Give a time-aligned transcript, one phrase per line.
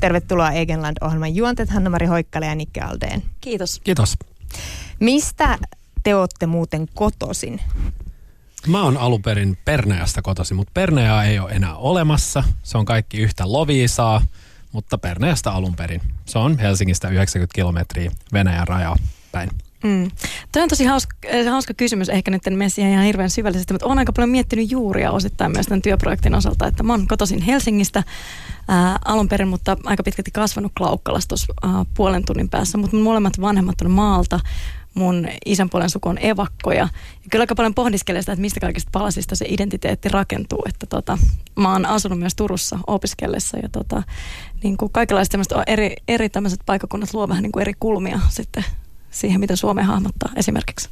[0.00, 3.22] Tervetuloa Egenland-ohjelman juontet Hanna-Mari Hoikkale ja Nikke Aldeen.
[3.40, 3.80] Kiitos.
[3.84, 4.14] Kiitos.
[5.00, 5.58] Mistä
[6.02, 7.60] te olette muuten kotosin?
[8.66, 12.44] Mä oon alun perin Perneästä kotoisin, mutta Perneää ei ole enää olemassa.
[12.62, 14.22] Se on kaikki yhtä Loviisaa,
[14.72, 16.00] mutta Perneästä alun perin.
[16.24, 18.96] Se on Helsingistä 90 kilometriä Venäjän rajaa
[19.32, 19.50] päin.
[19.84, 20.10] Mm.
[20.52, 23.74] Toi on tosi hauska, äh, hauska kysymys, ehkä nyt en mene siihen ihan hirveän syvällisesti,
[23.74, 27.42] mutta olen aika paljon miettinyt juuria osittain myös tämän työprojektin osalta, että mä oon kotoisin
[27.42, 28.02] Helsingistä
[28.68, 31.54] ää, alun perin, mutta aika pitkälti kasvanut Klaukkalassa tuossa
[31.94, 34.40] puolen tunnin päässä, mutta mun molemmat vanhemmat on maalta,
[34.94, 36.88] mun isän puolen suku on evakkoja.
[37.24, 40.62] Ja kyllä aika paljon pohdiskelee sitä, että mistä kaikista palasista se identiteetti rakentuu.
[40.68, 41.18] Että tota,
[41.56, 44.02] mä oon asunut myös Turussa opiskellessa ja tota,
[44.62, 45.34] niin kuin kaikenlaiset
[45.66, 48.64] eri, eri tämmöiset paikakunnat luo vähän niin kuin eri kulmia sitten
[49.20, 50.88] siihen, mitä Suomi hahmottaa esimerkiksi.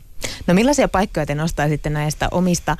[0.46, 2.76] No millaisia paikkoja te nostaisitte näistä omista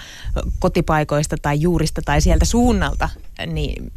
[0.59, 3.09] kotipaikoista tai juurista tai sieltä suunnalta
[3.47, 3.93] niin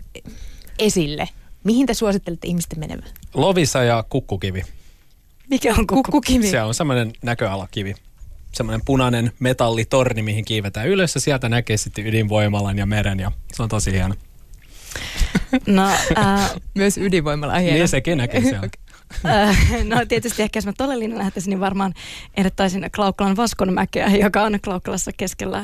[0.80, 1.30] esille?
[1.64, 3.10] Mihin te suosittelette ihmisten menevän?
[3.34, 4.64] Lovisa ja kukkukivi.
[5.50, 6.48] Mikä on kukkukivi?
[6.48, 7.96] Se on semmoinen näköalakivi.
[8.52, 13.64] Semmoinen punainen metallitorni, mihin kiivetään ylös ja sieltä näkee sitten ydinvoimalan ja meren ja se
[13.64, 14.16] on tosi hieno.
[15.68, 17.78] No, äh, myös ydinvoimalla on hieno.
[17.78, 18.60] Niin sekin näkee siellä.
[18.60, 18.72] Äh,
[19.90, 21.94] no tietysti ehkä jos mä todellinen lähtisin, niin varmaan
[22.38, 25.64] ehdottaisin Klaukkalan Vaskonmäkeä, joka on Klaukkalassa keskellä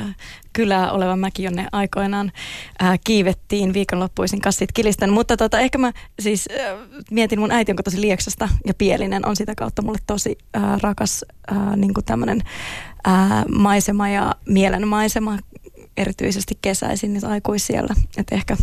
[0.54, 2.32] kylää oleva mäki, jonne aikoinaan
[2.84, 5.14] äh, kiivettiin viikonloppuisin kassit kilisten.
[5.14, 6.78] Mutta tota, ehkä mä siis äh,
[7.12, 11.26] mietin, mun äiti on tosi Lieksasta ja Pielinen on sitä kautta mulle tosi ää, rakas
[11.48, 12.42] ää, niin tämmöinen
[13.58, 15.38] maisema ja mielenmaisema,
[15.98, 17.96] erityisesti kesäisin, niin aikuis siellä.
[18.18, 18.58] Että ehkä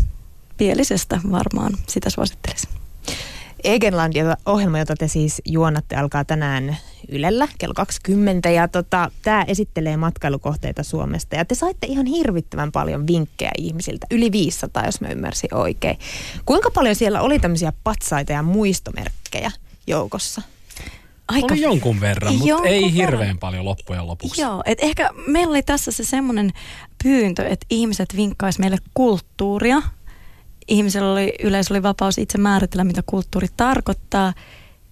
[0.57, 2.71] Pielisestä varmaan sitä suosittelisin.
[3.65, 4.13] Egenland,
[4.47, 6.77] ohjelma, jota te siis juonatte, alkaa tänään
[7.09, 8.51] Ylellä kello 20.
[8.51, 11.37] Ja tota, tämä esittelee matkailukohteita Suomesta.
[11.37, 15.99] Ja te saitte ihan hirvittävän paljon vinkkejä ihmisiltä, yli 500, jos mä ymmärsin oikein.
[16.45, 19.51] Kuinka paljon siellä oli tämmöisiä patsaita ja muistomerkkejä
[19.87, 20.43] joukossa?
[21.29, 23.39] Aika, oli jonkun verran, mutta jonkun ei hirveän verran.
[23.39, 24.41] paljon loppujen lopuksi.
[24.41, 26.51] Joo, että ehkä meillä oli tässä se semmoinen
[27.03, 29.83] pyyntö, että ihmiset vinkkais meille kulttuuria,
[30.71, 34.33] ihmisellä oli, yleensä oli vapaus itse määritellä, mitä kulttuuri tarkoittaa.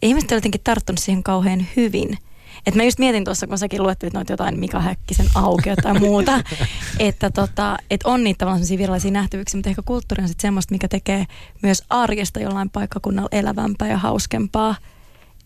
[0.02, 2.18] ihmiset oli jotenkin tarttunut siihen kauhean hyvin.
[2.66, 6.40] Et mä just mietin tuossa, kun säkin luettelit noita jotain Mika Häkkisen auki tai muuta,
[6.98, 10.88] että tota, et on niitä tavallaan virallisia nähtävyyksiä, mutta ehkä kulttuuri on sitten semmoista, mikä
[10.88, 11.26] tekee
[11.62, 14.74] myös arjesta jollain paikkakunnalla elävämpää ja hauskempaa.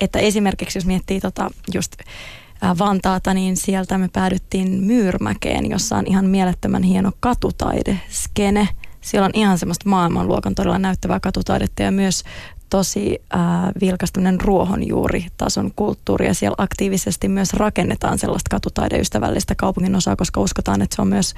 [0.00, 1.96] Että esimerkiksi jos miettii tota just
[2.78, 8.68] Vantaata, niin sieltä me päädyttiin Myyrmäkeen, jossa on ihan mielettömän hieno katutaideskene–
[9.02, 12.24] siellä on ihan semmoista maailmanluokan todella näyttävää katutaidetta ja myös
[12.70, 13.40] tosi äh,
[13.80, 20.96] vilkastuminen ruohonjuuritason kulttuuri ja siellä aktiivisesti myös rakennetaan sellaista katutaideystävällistä kaupungin osaa, koska uskotaan, että
[20.96, 21.34] se on myös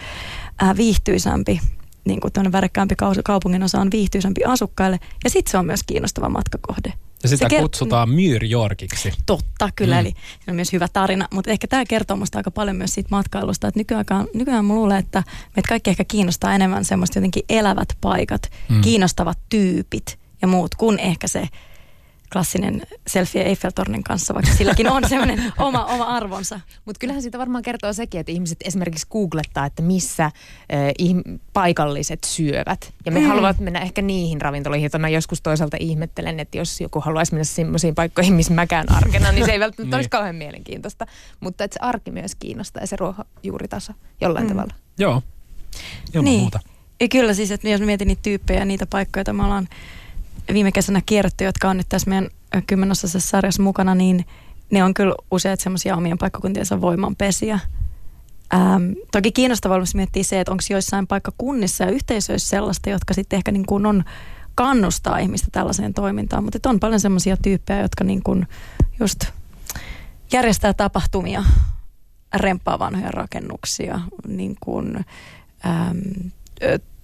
[0.63, 1.61] äh, viihtyisämpi
[2.05, 6.93] niin kuin värikkäämpi kaupungin osa on viihtyisämpi asukkaille ja sitten se on myös kiinnostava matkakohde.
[7.25, 9.13] Ja sitä se kutsutaan Myr Yorkiksi.
[9.27, 9.95] Totta, kyllä.
[9.95, 10.01] Mm.
[10.01, 10.11] Eli
[10.45, 11.29] se on myös hyvä tarina.
[11.33, 13.69] Mutta ehkä tämä kertoo musta aika paljon myös siitä matkailusta.
[13.69, 14.05] Että nykyään,
[14.35, 15.23] nykyään mä luulen, että
[15.57, 18.81] meitä kaikki ehkä kiinnostaa enemmän semmoista jotenkin elävät paikat, mm.
[18.81, 21.49] kiinnostavat tyypit ja muut, kuin ehkä se
[22.35, 26.61] klassinen selfie Eiffeltornin kanssa, vaikka silläkin on semmoinen oma, oma arvonsa.
[26.85, 30.33] Mutta kyllähän siitä varmaan kertoo sekin, että ihmiset esimerkiksi googlettaa, että missä äh,
[31.03, 32.93] ihm- paikalliset syövät.
[33.07, 33.27] Ja me mm.
[33.27, 37.45] haluavat mennä ehkä niihin ravintoloihin, joita mä joskus toisaalta ihmettelen, että jos joku haluaisi mennä
[37.45, 39.99] semmoisiin paikkoihin, missä mäkään arkena, niin se ei välttämättä niin.
[39.99, 41.07] olisi kauhean mielenkiintoista.
[41.41, 44.53] Mutta että se arki myös kiinnostaa ja se ruohonjuuritaso jollain mm.
[44.53, 44.75] tavalla.
[44.99, 45.23] Joo,
[46.15, 46.41] ilman niin.
[46.41, 46.61] muuta.
[47.01, 49.69] Ja kyllä siis, että jos mietin niitä tyyppejä ja niitä paikkoja, joita me ollaan
[50.53, 52.29] viime kesänä kierretty, jotka on nyt tässä meidän
[52.67, 54.25] kymmenosasessa sarjassa mukana, niin
[54.71, 57.61] ne on kyllä useat semmoisia omien paikkakuntiensa voimanpesiä.
[58.55, 63.37] Ähm, toki kiinnostavaa olisi miettiä se, että onko joissain paikkakunnissa ja yhteisöissä sellaista, jotka sitten
[63.37, 64.05] ehkä niin kuin on
[64.55, 68.47] kannustaa ihmistä tällaiseen toimintaan, mutta on paljon semmoisia tyyppejä, jotka niin kuin
[69.01, 69.25] just
[70.33, 71.45] järjestää tapahtumia,
[72.35, 75.05] remppaa vanhoja rakennuksia, niin kuin,
[75.67, 75.99] ähm,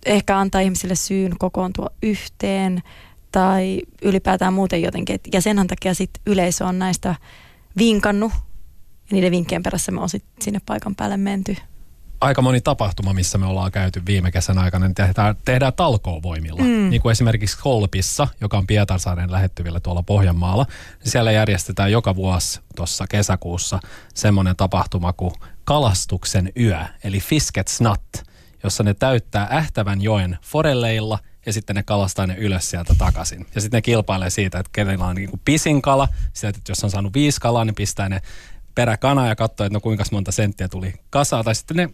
[0.07, 2.83] ehkä antaa ihmisille syyn kokoontua yhteen–
[3.33, 5.21] tai ylipäätään muuten jotenkin.
[5.33, 7.15] Ja sen takia sitten yleisö on näistä
[7.79, 8.33] vinkannut
[9.11, 11.57] ja niiden vinkkien perässä me on sit sinne paikan päälle menty.
[12.21, 16.63] Aika moni tapahtuma, missä me ollaan käyty viime kesän aikana, niin tehdään, tehdään talkoovoimilla.
[16.63, 16.91] Mm.
[16.91, 20.67] Niin kuin esimerkiksi Kolpissa, joka on Pietarsaaren lähettyvillä tuolla Pohjanmaalla.
[21.05, 23.81] Niin siellä järjestetään joka vuosi tuossa kesäkuussa
[24.15, 25.33] semmoinen tapahtuma kuin
[25.65, 28.25] kalastuksen yö, eli Fisket Snat,
[28.65, 33.47] jossa ne täyttää Ähtävän joen forelleilla– ja sitten ne kalastaa ne ylös sieltä takaisin.
[33.55, 36.09] Ja sitten ne kilpailee siitä, että kenellä on niin kuin pisin kala.
[36.33, 38.23] Sieltä, että jos on saanut viisi kalaa, niin pistää ne
[38.75, 41.45] peräkana ja katsoo, että no kuinka monta senttiä tuli kasaan.
[41.45, 41.91] Tai sitten ne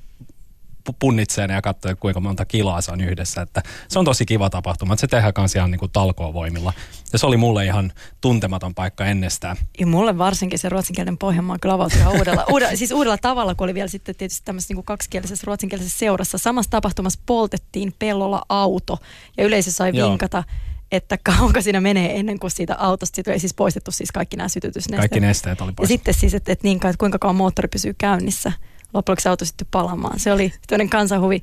[0.93, 3.43] punnitsee ne ja katsoo, kuinka monta kiloa se on yhdessä.
[3.43, 6.73] Että se on tosi kiva tapahtuma, että se tehdään kanssa ihan niin kuin talkoovoimilla.
[7.13, 9.57] Ja se oli mulle ihan tuntematon paikka ennestään.
[9.79, 13.65] Ja mulle varsinkin se ruotsinkielinen Pohjanmaa kyllä avautui ihan uudella, uudella, siis uudella tavalla, kun
[13.65, 16.39] oli vielä sitten tietysti tämmöisessä niin kuin kaksikielisessä ruotsinkielisessä seurassa.
[16.39, 18.99] Samassa tapahtumassa poltettiin pellolla auto
[19.37, 20.11] ja yleisö sai Joo.
[20.11, 20.45] vinkata
[20.93, 24.49] että kauanko siinä menee ennen kuin siitä autosta, siitä ei siis poistettu siis kaikki nämä
[24.49, 25.01] sytytysnesteet.
[25.01, 25.83] Kaikki nesteet oli poistettu.
[25.83, 28.53] Ja sitten siis, että, että, niin, että kuinka kauan moottori pysyy käynnissä.
[28.95, 30.21] Lopuksi auto sitten palamaan.
[30.21, 31.43] Se oli toinen kansanhuvi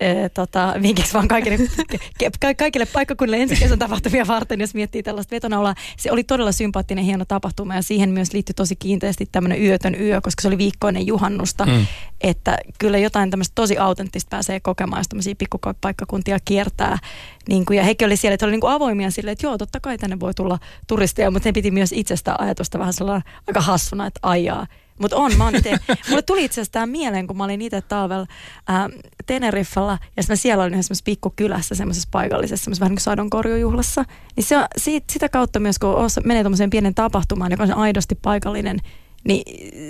[0.00, 1.58] ee, tota, vinkiksi vaan kaikille,
[2.18, 5.74] ke, kaikille paikkakunnille ensi kesän tapahtumia varten, jos miettii tällaista vetonaulaa.
[5.96, 10.20] Se oli todella sympaattinen, hieno tapahtuma ja siihen myös liittyi tosi kiinteästi tämmöinen yötön yö,
[10.20, 11.66] koska se oli viikkoinen juhannusta.
[11.66, 11.86] Mm.
[12.20, 16.98] Että kyllä jotain tämmöistä tosi autenttista pääsee kokemaan, jos tämmöisiä pikkupaikkakuntia kiertää.
[17.48, 19.80] Niin kuin, ja hekin oli siellä, että oli niin kuin avoimia silleen, että joo, totta
[19.80, 24.06] kai tänne voi tulla turisteja, mutta ne piti myös itsestä ajatusta vähän sellainen aika hassuna,
[24.06, 24.66] että ajaa
[24.98, 25.54] mutta on, mä oon
[26.08, 28.26] mulle tuli itse asiassa mieleen, kun mä olin itse talvella
[28.68, 28.88] ää,
[29.26, 34.04] Teneriffalla ja mä siellä olin yhdessä pikkukylässä, semmoisessa paikallisessa, semmoisessa vähän niin kuin sadonkorjujuhlassa.
[34.36, 38.14] Niin se, siitä, sitä kautta myös, kun osa, menee tuommoiseen pienen tapahtumaan, joka on aidosti
[38.14, 38.78] paikallinen,
[39.24, 39.42] niin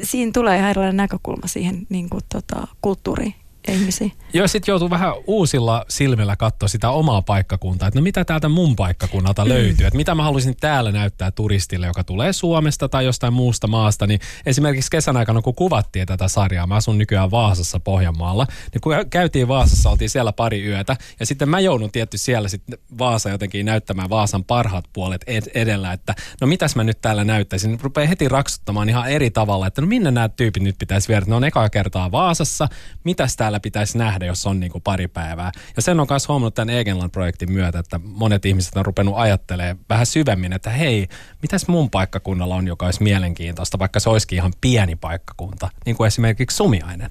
[0.05, 3.34] siinä tulee ihan erilainen näkökulma siihen niin kuin, tota, kulttuuriin
[3.73, 4.11] ihmisiä.
[4.32, 8.76] Joo, sitten joutuu vähän uusilla silmillä katsoa sitä omaa paikkakuntaa, että no mitä täältä mun
[8.76, 9.49] paikkakunnalta mm.
[9.49, 14.06] löytyy, että mitä mä haluaisin täällä näyttää turistille, joka tulee Suomesta tai jostain muusta maasta,
[14.06, 18.93] niin esimerkiksi kesän aikana, kun kuvattiin tätä sarjaa, mä asun nykyään Vaasassa Pohjanmaalla, niin kun
[19.11, 23.67] käytiin Vaasassa, oltiin siellä pari yötä, ja sitten mä joudun tietty siellä sitten Vaasa jotenkin
[23.67, 28.29] näyttämään Vaasan parhaat puolet ed- edellä, että no mitäs mä nyt täällä näyttäisin, rupeaa heti
[28.29, 31.71] raksuttamaan ihan eri tavalla, että no minne nämä tyypit nyt pitäisi viedä, ne on ekaa
[31.71, 32.69] kertaa Vaasassa,
[33.05, 35.52] mitäs täällä siellä pitäisi nähdä, jos on niin kuin pari päivää.
[35.76, 40.06] Ja sen on myös huomannut tämän Egenland-projektin myötä, että monet ihmiset on rupenut ajattelemaan vähän
[40.06, 41.08] syvemmin, että hei,
[41.43, 46.06] mitäs mun paikkakunnalla on, joka olisi mielenkiintoista, vaikka se olisikin ihan pieni paikkakunta, niin kuin
[46.06, 47.10] esimerkiksi Sumiainen.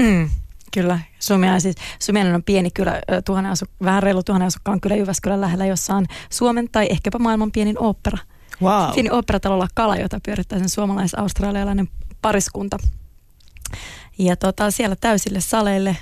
[0.00, 0.30] Mm.
[0.72, 5.40] Kyllä, Sumiainen, siis, Sumiainen on pieni kylä, tuhannen asu, vähän reilu tuhannen asukkaan kylä Jyväskylän
[5.40, 8.18] lähellä, jossa on Suomen tai ehkäpä maailman pienin opera.
[8.62, 8.94] Wow.
[8.94, 11.88] Pieni operatalolla Kala, jota pyörittää sen suomalais-australialainen
[12.22, 12.76] pariskunta.
[14.18, 15.96] Ja tota, siellä täysille saleille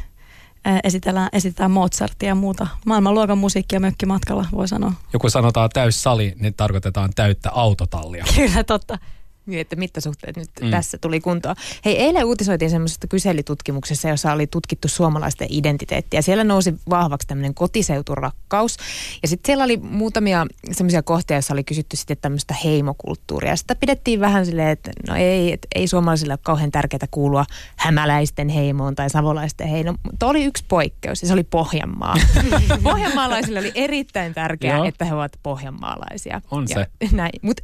[0.84, 4.92] esitellään, esitetään Mozartia ja muuta maailmanluokan musiikkia mökkimatkalla, voi sanoa.
[5.12, 8.24] Joku sanotaan täyssali, niin tarkoitetaan täyttä autotallia.
[8.36, 8.98] Kyllä, totta.
[9.46, 10.70] Niin, että mittasuhteet nyt mm.
[10.70, 11.56] tässä tuli kuntoon.
[11.84, 16.22] Hei, eilen uutisoitiin semmoisesta kyselytutkimuksessa, jossa oli tutkittu suomalaisten identiteettiä.
[16.22, 18.76] Siellä nousi vahvaksi tämmöinen kotiseuturakkaus.
[19.22, 23.56] Ja sitten siellä oli muutamia semmoisia kohtia, joissa oli kysytty sitten tämmöistä heimokulttuuria.
[23.56, 27.44] Sitä pidettiin vähän silleen, että no ei, että ei suomalaisille ole kauhean tärkeää kuulua
[27.76, 29.98] hämäläisten heimoon tai savolaisten heimoon.
[30.02, 32.14] Mutta oli yksi poikkeus ja se oli Pohjanmaa.
[32.82, 36.40] Pohjanmaalaisille oli erittäin tärkeää, että he ovat pohjanmaalaisia.
[36.50, 37.16] On ja se.
[37.16, 37.32] Näin.
[37.42, 37.62] Mutta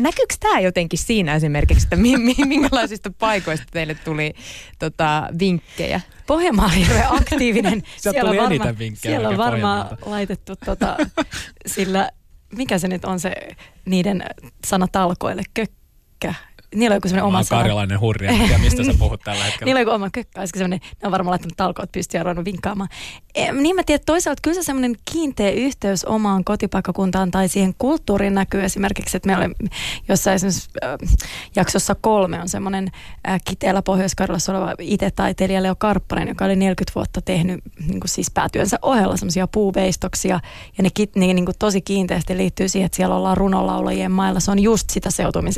[0.00, 4.34] näkyykö tämä jotenkin siinä esimerkiksi, että mi- mi- minkälaisista paikoista teille tuli
[4.78, 6.00] tota, vinkkejä?
[6.26, 7.82] Pohjanmaa oli hirveän aktiivinen.
[7.96, 9.12] siellä tuli varma, eniten vinkkejä.
[9.12, 10.96] Siellä on varmaan laitettu, tota,
[11.66, 12.10] sillä
[12.56, 13.32] mikä se nyt on se
[13.84, 14.24] niiden
[14.66, 16.34] sana talkoille, kökkä,
[16.74, 17.60] niillä on joku sellainen oma sana.
[17.60, 19.64] karjalainen hurja, ja mistä sä puhut tällä hetkellä.
[19.68, 22.44] niillä on joku oma kökkä, olisiko sellainen, ne on varmaan laittanut talkoot pystyyn ja ruvennut
[22.44, 22.88] vinkkaamaan.
[23.34, 28.34] E, niin mä tiedän, toisaalta kyllä se sellainen kiinteä yhteys omaan kotipaikkakuntaan tai siihen kulttuuriin
[28.34, 29.54] näkyy esimerkiksi, että me olemme
[30.08, 30.98] jossain esimerkiksi äh,
[31.56, 32.90] jaksossa kolme on semmoinen
[33.28, 34.16] äh, kiteellä pohjois
[34.48, 39.46] oleva itse-taiteilija Leo Karppanen, joka oli 40 vuotta tehnyt niin kuin siis päätyönsä ohella semmoisia
[39.46, 40.40] puuveistoksia
[40.78, 44.40] ja ne, ne niin kuin tosi kiinteästi liittyy siihen, että siellä ollaan runolaulajien mailla.
[44.40, 45.10] Se on just sitä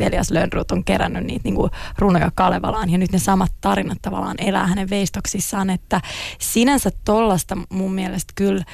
[0.06, 3.99] Elias Lönnrut on kerännyt kerännyt niitä niin kuin runoja Kalevalaan ja nyt ne samat tarinat
[4.02, 6.00] tavallaan elää hänen veistoksissaan, että
[6.38, 8.64] sinänsä tollasta mun mielestä kyllä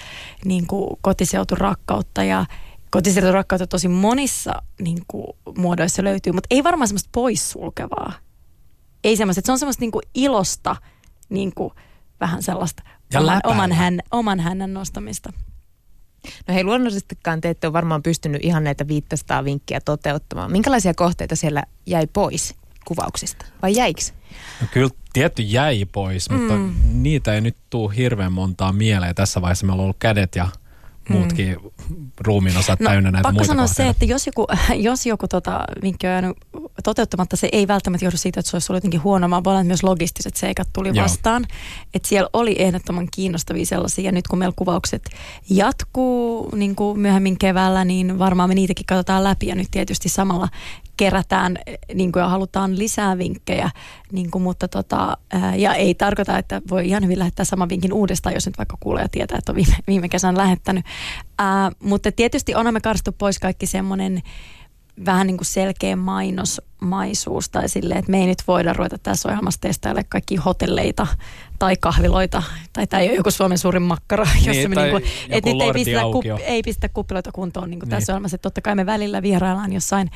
[0.45, 2.47] niin kuin kotiseuturakkautta ja
[2.91, 5.27] kotiseuturakkautta tosi monissa niin kuin,
[5.59, 8.13] muodoissa löytyy, mutta ei varmaan semmoista poissulkevaa.
[9.05, 10.77] Ei semmoista, että se on semmoista niin kuin ilosta,
[11.29, 11.75] niin kuin,
[12.21, 12.83] vähän sellaista
[13.17, 15.33] oman, oman, hän, oman hännän nostamista.
[16.49, 20.53] No hei, luonnollisestikaan te ette ole varmaan pystynyt ihan näitä 500 vinkkiä toteuttamaan.
[20.53, 24.01] Minkälaisia kohteita siellä jäi pois kuvauksista vai jäikö?
[24.61, 26.75] No kyllä tietty jäi pois, mutta mm.
[26.93, 29.15] niitä ei nyt tule hirveän montaa mieleen.
[29.15, 30.49] Tässä vaiheessa meillä on ollut kädet ja
[31.09, 31.57] muutkin
[31.89, 32.11] mm.
[32.21, 33.83] ruumiin osat no, täynnä näitä muita sanoa kohteita.
[33.83, 34.47] se, että jos joku,
[34.89, 36.37] jos joku tota, vinkki on jäänyt
[36.85, 39.61] toteuttamatta, se ei välttämättä johdu siitä, että se olisi ollut jotenkin huono, vaan voi olla,
[39.61, 41.03] että myös logistiset seikat tuli Joo.
[41.03, 41.47] vastaan.
[41.95, 45.11] Että siellä oli ehdottoman kiinnostavia sellaisia, ja nyt kun meillä kuvaukset
[45.51, 50.49] jatkuu niin kuin myöhemmin keväällä, niin varmaan me niitäkin katsotaan läpi, ja nyt tietysti samalla
[51.01, 51.59] kerätään
[51.95, 53.71] niin kuin, ja halutaan lisää vinkkejä,
[54.13, 57.93] niin kuin, mutta tota, ää, ja ei tarkoita, että voi ihan hyvin lähettää saman vinkin
[57.93, 60.85] uudestaan, jos nyt vaikka kuulee ja tietää, että on viime, viime kesän lähettänyt.
[61.39, 64.23] Ää, mutta tietysti onhan me karstu pois kaikki semmoinen
[65.07, 69.61] vähän niin kuin selkeä mainosmaisuus tai silleen, että me ei nyt voida ruveta tässä ohjelmassa
[69.61, 71.07] testailla kaikki hotelleita
[71.59, 72.43] tai kahviloita,
[72.73, 75.61] tai tämä ei ole joku Suomen suurin makkara, jossa Niin, me tai niinku, et nyt
[75.61, 76.37] ei pistetä, Lordi-aukio.
[76.37, 77.97] kup, ei pistetä kuppiloita kuntoon niin kuin Niin.
[77.99, 80.11] tässä ohjelmassa, että totta kai me välillä vieraillaan jossain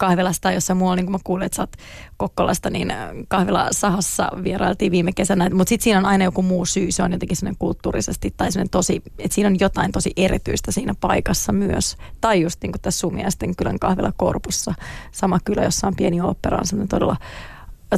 [0.00, 1.76] kahvilassa tai jossain muualla, niin kuin mä kuulin, että sä oot
[2.16, 6.66] Kokkolasta, niin äh, kahvila Sahassa vierailtiin viime kesänä, mutta sitten siinä on aina joku muu
[6.66, 10.72] syy, se on jotenkin sellainen kulttuurisesti tai sellainen tosi, että siinä on jotain tosi erityistä
[10.72, 11.96] siinä paikassa myös.
[12.20, 14.74] Tai just niin kuin tässä Sumiaisten kylän kahvila Korpussa,
[15.12, 17.16] sama kylä, jossa on pieni opera, on sellainen todella,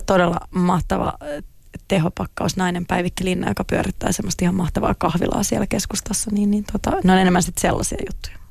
[0.06, 1.44] todella mahtava äh,
[1.88, 6.90] tehopakkaus nainen Päivikki Linna, joka pyörittää semmoista ihan mahtavaa kahvilaa siellä keskustassa, niin, niin tota,
[7.04, 8.41] ne on enemmän sitten sellaisia juttuja.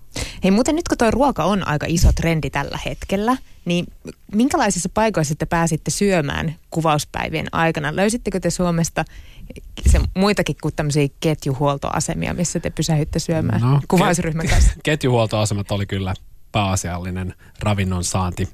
[0.43, 3.85] Hei muuten nyt kun tuo ruoka on aika iso trendi tällä hetkellä, niin
[4.35, 7.95] minkälaisissa paikoissa te pääsitte syömään kuvauspäivien aikana?
[7.95, 9.05] Löysittekö te Suomesta
[9.89, 14.71] se, muitakin kuin tämmöisiä ketjuhuoltoasemia, missä te pysähytte syömään No, kuvausryhmän kanssa?
[14.83, 16.13] Ketjuhuoltoasemat oli kyllä
[16.51, 18.49] pääasiallinen ravinnon saanti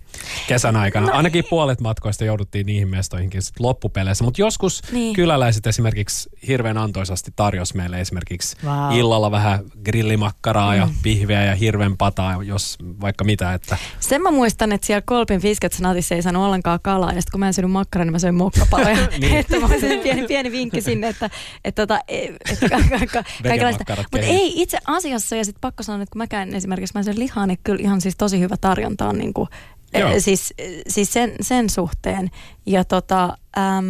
[0.47, 1.07] kesän aikana.
[1.07, 5.15] No Ainakin puolet matkoista jouduttiin niihin mestoihinkin sit loppupeleissä, mutta joskus Niin.
[5.15, 8.97] kyläläiset esimerkiksi hirveän antoisasti tarjos meille esimerkiksi Vau.
[8.97, 13.53] illalla vähän grillimakkaraa ja pihviä ja hirvenpataa, jos vaikka mitä.
[13.53, 17.39] Että Sen mä muistan, että siellä Kolpin Fisketsnatissa ei saanut ollenkaan kalaa, ja sitten kun
[17.39, 18.97] mä en syönyt makkaraa, niin mä söin mokkapaloja.
[19.19, 19.37] Niin.
[19.37, 19.67] että mä
[20.03, 21.29] pieni, pieni vinkki sinne, että,
[21.65, 23.83] että, tota, e- että ka- ka- ka- kaikenlaista.
[24.11, 27.47] Mutta ei itse asiassa, ja sitten pakko sanoa, että kun mäkään esimerkiksi mä syön lihaa,
[27.47, 29.49] niin kyllä ihan siis tosi hyvä tarjonta on niin kuin,
[29.93, 30.09] Joo.
[30.19, 30.53] siis,
[30.87, 32.29] siis sen, sen suhteen.
[32.65, 33.85] Ja tota, äm,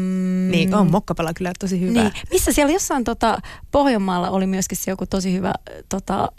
[0.51, 2.01] Niin, on mokkapala kyllä tosi hyvä.
[2.01, 3.37] Niin, missä siellä jossain tota,
[3.71, 5.53] Pohjanmaalla oli myöskin se joku tosi hyvä
[5.89, 6.31] tota,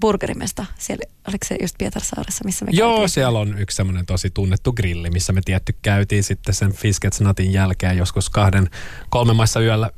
[0.00, 0.66] burgerimesta.
[0.78, 3.08] Siellä, oliko se just Pietarsaaressa, missä me Joo, käytiin?
[3.08, 7.96] siellä on yksi semmoinen tosi tunnettu grilli, missä me tietty käytiin sitten sen Fisketsnatin jälkeen
[7.96, 8.70] joskus kahden,
[9.10, 9.90] kolmen maissa yöllä.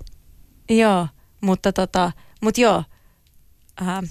[0.70, 1.08] Joo,
[1.40, 2.84] mutta tota, mut joo.
[3.82, 4.02] Äh,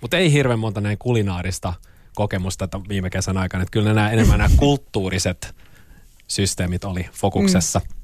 [0.00, 1.74] Mutta ei hirveän monta näin kulinaarista
[2.16, 3.62] kokemusta viime kesän aikana.
[3.62, 5.54] Että kyllä nämä enemmän nämä kulttuuriset
[6.28, 7.78] systeemit oli fokuksessa.
[7.78, 7.96] Mm.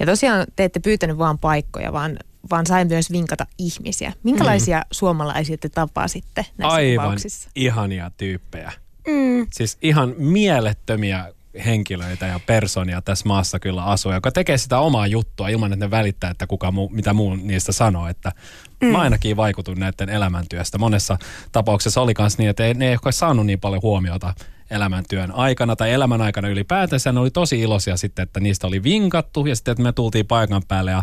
[0.00, 2.18] Ja tosiaan te ette pyytänyt vaan paikkoja, vaan,
[2.50, 4.12] vaan sain myös vinkata ihmisiä.
[4.22, 4.84] Minkälaisia mm.
[4.90, 7.50] suomalaisia te tapasitte näissä Aivan kuvauksissa?
[7.54, 8.72] ihania tyyppejä.
[9.08, 11.32] mm, Siis ihan mielettömiä
[11.64, 15.90] henkilöitä ja personia tässä maassa kyllä asuu, joka tekee sitä omaa juttua ilman, että ne
[15.90, 18.08] välittää, että kuka muu, mitä muu niistä sanoo.
[18.08, 18.32] Että
[18.80, 18.88] mm.
[18.88, 20.78] Mä ainakin vaikutun näiden elämäntyöstä.
[20.78, 21.18] Monessa
[21.52, 24.34] tapauksessa oli myös niin, että ei, ne ei ole saanut niin paljon huomiota
[24.70, 27.12] elämäntyön aikana tai elämän aikana ylipäätänsä.
[27.12, 30.62] Ne oli tosi iloisia sitten, että niistä oli vinkattu ja sitten, että me tultiin paikan
[30.68, 31.02] päälle ja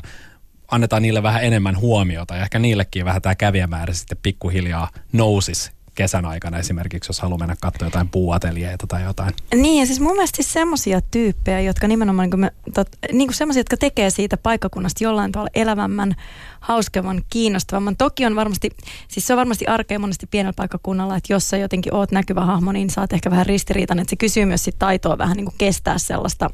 [0.72, 6.26] annetaan niille vähän enemmän huomiota ja ehkä niillekin vähän tämä kävijämäärä sitten pikkuhiljaa nousisi kesän
[6.26, 9.34] aikana esimerkiksi, jos haluaa mennä katsoa jotain puuateljeita tai jotain.
[9.56, 13.28] Niin ja siis mun mielestä siis semmoisia tyyppejä, jotka nimenomaan niin kuin me, tot, niin
[13.28, 16.16] kuin semmoisia, jotka tekee siitä paikkakunnasta jollain tavalla elävämmän,
[16.60, 17.98] hauskemman, kiinnostavamman.
[17.98, 18.70] Toki on varmasti,
[19.08, 22.72] siis se on varmasti arkea monesti pienellä paikkakunnalla, että jos sä jotenkin oot näkyvä hahmo,
[22.72, 25.98] niin saat ehkä vähän ristiriitainen, että se kysyy myös sit taitoa vähän niin kuin kestää
[25.98, 26.50] sellaista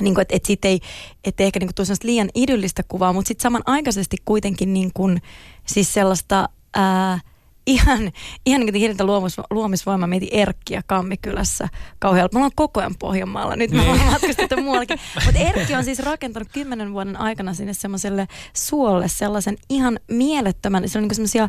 [0.00, 0.80] niin kuin, että, että siitä ei,
[1.24, 5.22] että ehkä niin kuin tule liian idyllistä kuvaa, mutta sitten samanaikaisesti kuitenkin niin kuin,
[5.66, 7.20] siis sellaista ää,
[7.68, 8.12] ihan,
[8.46, 12.30] ihan niin kuin hirveätä luomus, luomisvoimaa mietin Erkkiä Kammikylässä kauhealla.
[12.32, 14.98] Me ollaan koko ajan Pohjanmaalla, nyt me ollaan matkustettu muuallakin.
[15.24, 20.98] Mutta Erkki on siis rakentanut kymmenen vuoden aikana sinne semmoiselle suolle sellaisen ihan mielettömän, se
[20.98, 21.48] on niin semmoisia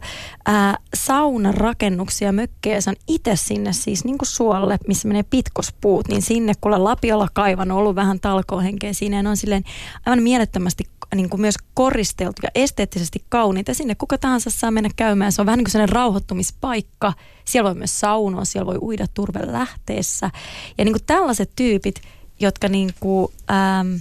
[0.93, 6.53] saunarakennuksia, mökkejä, se on itse sinne siis niin kuin suolle, missä menee pitkospuut, niin sinne
[6.61, 9.63] kuule Lapiolla kaivan on ollut vähän talkohenkeä siinä ja ne on silleen
[10.05, 10.83] aivan mielettömästi
[11.15, 13.73] niin kuin myös koristeltu ja esteettisesti kauniita.
[13.73, 15.31] Sinne kuka tahansa saa mennä käymään.
[15.31, 17.13] Se on vähän niin kuin sellainen rauhoittumispaikka.
[17.45, 20.31] Siellä voi myös saunoa, siellä voi uida turve lähteessä.
[20.77, 22.01] Ja niin kuin tällaiset tyypit,
[22.39, 23.95] jotka niin kuin, ähm,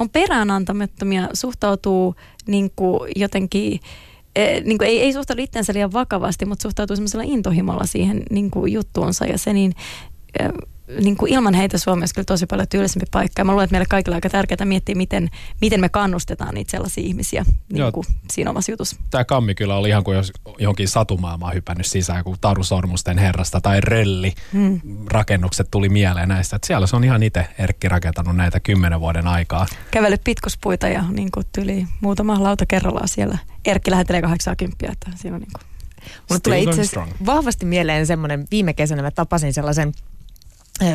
[0.00, 2.14] on peräänantamattomia, suhtautuu
[2.46, 3.80] niin kuin jotenkin
[4.36, 8.50] eh, niin kuin ei, ei suhtaudu itseensä liian vakavasti, mutta suhtautuu semmoisella intohimolla siihen niin
[8.50, 9.74] kuin juttuunsa ja se niin,
[11.00, 13.40] niin kuin ilman heitä Suomi olisi kyllä tosi paljon tyylisempi paikka.
[13.40, 16.70] Ja mä luulen, että meille kaikille on aika tärkeää miettiä, miten, miten me kannustetaan niitä
[16.70, 17.86] sellaisia ihmisiä Joo.
[17.86, 18.96] niin kuin siinä omassa jutussa.
[19.10, 23.60] Tämä kammi kyllä oli ihan kuin jos johonkin satumaailmaan hypännyt sisään, kun Taru Sormusten herrasta
[23.60, 24.80] tai Rölli Hmm.
[25.06, 26.56] rakennukset tuli mieleen näistä.
[26.56, 29.66] Että siellä se on ihan itse Erkki rakentanut näitä kymmenen vuoden aikaa.
[29.90, 33.38] Kävellyt pitkospuita ja niin kuin tyli muutama lauta kerrallaan siellä.
[33.64, 35.74] Erkki lähettelee 80, että siinä on niin kuin
[36.30, 36.82] Mulle tulee itse
[37.26, 39.92] vahvasti mieleen semmoinen, viime kesänä mä tapasin sellaisen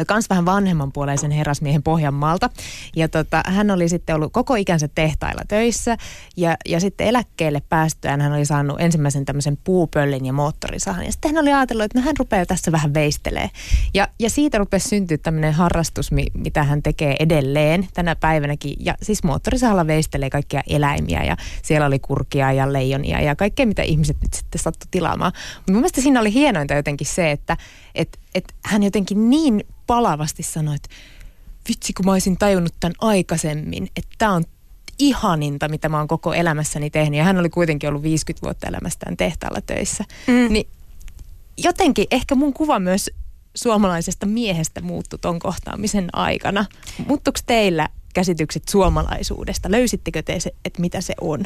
[0.08, 2.50] kans vähän vanhemmanpuoleisen herrasmiehen Pohjanmaalta.
[2.96, 5.98] Ja tota, hän oli sitten ollut koko ikänsä tehtailla töissä
[6.38, 11.06] ja, ja sitten eläkkeelle päästyään hän oli saanut ensimmäisen tämmöisen puupöllin ja moottorisahan.
[11.06, 13.50] Ja sitten hän oli ajatellut, että no hän rupeaa tässä vähän veistelee.
[13.94, 18.76] Ja, ja siitä rupesi syntyä tämmöinen harrastus, mi, mitä hän tekee edelleen tänä päivänäkin.
[18.80, 23.82] Ja siis moottorisahalla veistelee kaikkia eläimiä ja siellä oli kurkia ja leijonia ja kaikkea, mitä
[23.82, 25.32] ihmiset nyt sitten sattui tilaamaan.
[25.56, 27.58] Mutta mun mielestä siinä oli hienointa jotenkin se, että
[27.96, 30.90] et että hän jotenkin niin palavasti sanoi, että
[31.70, 34.44] vitsi kun mä olisin tajunnut tämän aikaisemmin, että tämä on
[35.00, 37.18] ihaninta, mitä mä oon koko elämässäni tehnyt.
[37.18, 40.04] Ja hän oli kuitenkin ollut 50 vuotta elämästään tehtaalla töissä.
[40.28, 40.54] Mm.
[40.54, 40.68] Niin
[41.58, 43.10] jotenkin ehkä mun kuva myös
[43.56, 46.66] suomalaisesta miehestä muuttui ton kohtaamisen aikana.
[47.08, 49.72] Muuttuiko teillä käsitykset suomalaisuudesta?
[49.72, 51.46] Löysittekö te se, että mitä se on?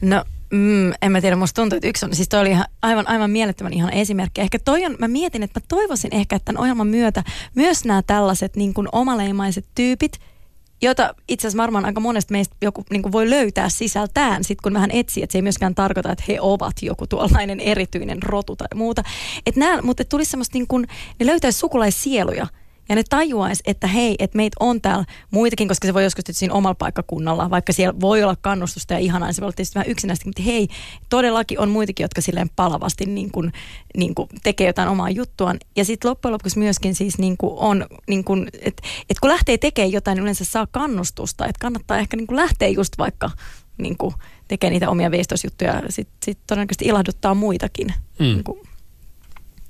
[0.00, 0.24] No
[0.54, 3.30] Mm, en mä tiedä, musta tuntuu, että yksi on, siis toi oli ihan, aivan, aivan
[3.30, 4.40] mielettömän ihan esimerkki.
[4.40, 8.02] Ehkä toi on, mä mietin, että mä toivoisin ehkä, että tämän ohjelman myötä myös nämä
[8.06, 10.18] tällaiset niin kuin omaleimaiset tyypit,
[10.82, 14.90] jota itse asiassa varmaan aika monesta meistä joku niin voi löytää sisältään, sit kun vähän
[14.90, 19.02] etsii, että se ei myöskään tarkoita, että he ovat joku tuollainen erityinen rotu tai muuta.
[19.46, 20.86] Et nää, mutta tulisi semmoista, niin kuin,
[21.20, 22.46] ne löytäisi sukulaissieluja–
[22.88, 26.54] ja ne tajuaisi, että hei, että meitä on täällä muitakin, koska se voi joskus siinä
[26.54, 29.90] omalla paikkakunnalla, vaikka siellä voi olla kannustusta ja ihanaa, niin se voi olla tietysti vähän
[29.90, 30.68] yksinäistä, mutta hei,
[31.08, 33.52] todellakin on muitakin, jotka silleen palavasti niin kuin,
[33.96, 35.58] niin kuin tekee jotain omaa juttuaan.
[35.76, 39.58] Ja sitten loppujen lopuksi myöskin siis niin kuin on, niin kuin, että et kun lähtee
[39.58, 43.30] tekemään jotain, niin yleensä saa kannustusta, että kannattaa ehkä niin kuin lähteä just vaikka
[43.78, 44.14] niin kuin
[44.48, 47.86] tekee niitä omia veistosjuttuja, sitten sit todennäköisesti ilahduttaa muitakin.
[48.18, 48.24] Mm.
[48.24, 48.60] Niin kuin.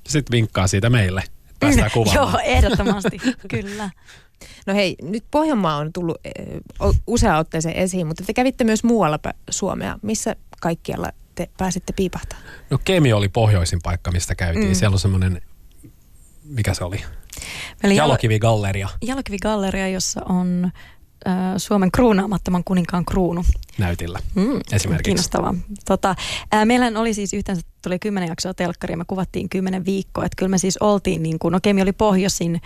[0.07, 1.23] Sitten vinkkaa siitä meille
[1.65, 2.31] päästään kuvaamaan.
[2.31, 3.17] Joo, ehdottomasti,
[3.49, 3.89] kyllä.
[4.67, 6.17] No hei, nyt Pohjanmaa on tullut
[7.07, 9.19] useaan otteeseen esiin, mutta te kävitte myös muualla
[9.49, 9.99] Suomea.
[10.01, 12.39] Missä kaikkialla te pääsitte piipahtaa?
[12.69, 14.67] No Kemi oli pohjoisin paikka, mistä käytiin.
[14.67, 14.73] Mm.
[14.73, 15.41] Siellä on semmoinen,
[16.43, 17.03] mikä se oli?
[17.83, 18.89] Jalokivi-galleria.
[19.01, 20.71] Jalokivi-galleria, jossa on
[21.57, 23.43] Suomen kruunaamattoman kuninkaan kruunu.
[23.77, 25.03] Näytillä mm, esimerkiksi.
[25.03, 25.55] Kiinnostavaa.
[25.85, 26.15] Tota,
[26.51, 30.25] ää, meillähän oli siis yhteensä, tuli kymmenen jaksoa telkkaria, me kuvattiin kymmenen viikkoa.
[30.25, 32.61] Että kyllä me siis oltiin, niin kuin, no Kemi oli pohjoisin,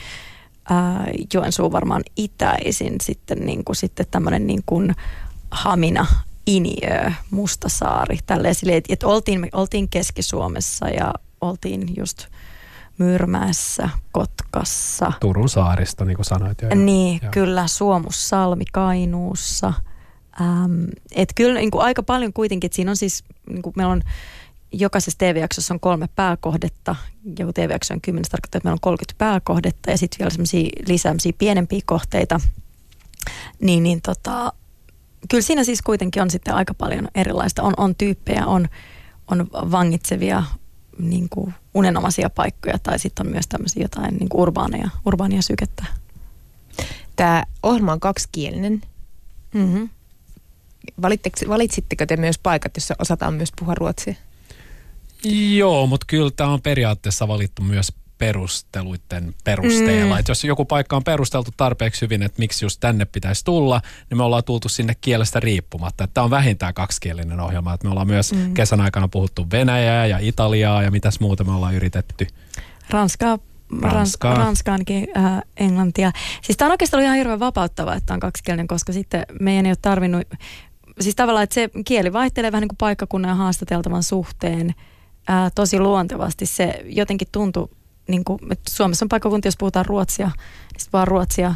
[0.70, 4.96] ää, Joensuu varmaan itäisin, sitten, niin kuin, sitten tämmöinen niin kuin
[5.52, 6.08] Hamina,
[6.48, 12.26] Iniö, Mustasaari, tälleen silleen, että, että oltiin, me oltiin Keski-Suomessa ja oltiin just–
[13.00, 15.12] Myyrmäessä, Kotkassa.
[15.20, 16.70] Turun saaristo, niin kuin sanoit jo.
[16.76, 17.32] Niin, joo.
[17.32, 17.68] kyllä.
[17.68, 19.74] Suomussalmi Kainuussa.
[20.42, 23.92] Ähm, et kyllä niin kuin aika paljon kuitenkin, että siinä on siis, niin kuin meillä
[23.92, 24.02] on
[24.72, 26.96] jokaisessa TV-jaksossa on kolme pääkohdetta.
[27.40, 31.16] Joku TV-jakso on kymmenen, tarkoittaa, että meillä on 30 pääkohdetta ja sitten vielä semmoisia lisää
[31.38, 32.40] pienempiä kohteita.
[33.62, 34.54] Niin, niin tota,
[35.30, 37.64] kyllä siinä siis kuitenkin on sitten aika paljon erilaista.
[37.64, 38.68] On, on tyyppejä, on,
[39.32, 40.44] on vangitsevia
[41.00, 45.86] niin kuin unenomaisia paikkoja tai sitten on myös tämmöisiä jotain niin kuin urbaaneja, urbaania sykettä.
[47.16, 48.82] Tämä ohjelma on kaksikielinen.
[49.54, 49.90] Mm-hmm.
[51.50, 54.16] Valitsitteko te myös paikat, joissa osataan myös puhua ruotsia?
[55.56, 60.16] Joo, mutta kyllä tämä on periaatteessa valittu myös perusteluiden perusteella.
[60.16, 60.20] Mm.
[60.20, 64.18] Et jos joku paikka on perusteltu tarpeeksi hyvin, että miksi just tänne pitäisi tulla, niin
[64.18, 66.08] me ollaan tultu sinne kielestä riippumatta.
[66.08, 67.74] Tämä on vähintään kaksikielinen ohjelma.
[67.74, 68.54] Et me ollaan myös mm.
[68.54, 72.28] kesän aikana puhuttu Venäjää ja Italiaa ja mitäs muuta me ollaan yritetty.
[72.90, 73.38] Ranskaa
[73.82, 74.36] Ranskaa.
[74.36, 76.12] Ranskaankin äh, englantia.
[76.42, 79.78] Siis tämä on oikeastaan ihan hirveän vapauttavaa, että on kaksikielinen, koska sitten meidän ei ole
[79.82, 80.22] tarvinnut,
[81.00, 84.76] siis tavallaan, että se kieli vaihtelee vähän niin kuin paikkakunnan ja haastateltavan suhteen
[85.30, 86.46] äh, tosi luontevasti.
[86.46, 87.72] Se jotenkin tuntuu
[88.10, 90.32] niin kuin, että Suomessa on paikkakunti, jos puhutaan ruotsia,
[90.78, 91.56] niin vaan ruotsia.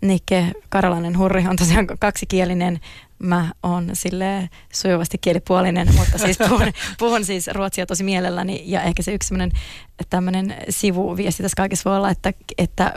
[0.00, 2.80] Nikke Karalainen Hurri on tosiaan kaksikielinen.
[3.18, 8.62] Mä oon sille sujuvasti kielipuolinen, mutta siis puhun, puhun siis ruotsia tosi mielelläni.
[8.66, 9.34] Ja ehkä se yksi
[10.10, 12.92] tämmöinen sivuviesti tässä kaikessa voi olla, että, että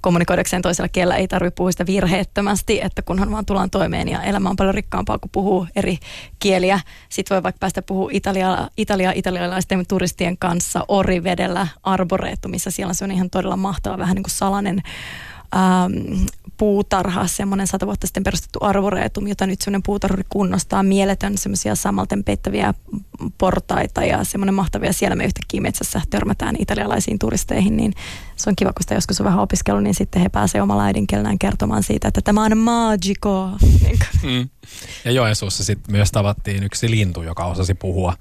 [0.00, 4.50] kommunikoidakseen toisella kielellä ei tarvitse puhua sitä virheettömästi, että kunhan vaan tullaan toimeen ja elämä
[4.50, 5.98] on paljon rikkaampaa, kun puhuu eri
[6.38, 6.80] kieliä.
[7.08, 12.70] Sitten voi vaikka päästä puhua Italia, Italia italialaisten turistien kanssa Orivedellä Arboretumissa.
[12.70, 14.82] Siellä se on ihan todella mahtava, vähän niin kuin salainen
[15.56, 21.74] ähm, puutarha, semmoinen sata vuotta sitten perustettu arvoreetum, jota nyt semmoinen puutarhuri kunnostaa, mieletön semmoisia
[21.74, 22.74] samalten peittäviä
[23.38, 24.92] portaita ja semmoinen mahtavia.
[24.92, 27.92] Siellä me yhtäkkiä metsässä törmätään italialaisiin turisteihin, niin
[28.36, 31.38] se on kiva, kun sitä joskus on vähän opiskellut, niin sitten he pääsevät omalla äidinkielellään
[31.38, 33.50] kertomaan siitä, että tämä on magico.
[34.22, 34.48] Mm.
[35.04, 38.14] Ja Joensuussa sitten myös tavattiin yksi lintu, joka osasi puhua